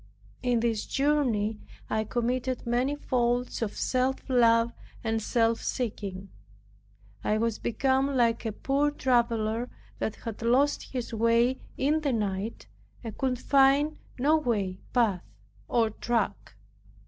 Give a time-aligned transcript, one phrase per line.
[0.41, 6.29] In this journey I committed many faults of self love and self seeking.
[7.23, 9.69] I was become like a poor traveler
[9.99, 12.65] that had lost his way in the night
[13.03, 15.21] and could find no way, path,
[15.67, 16.55] or track.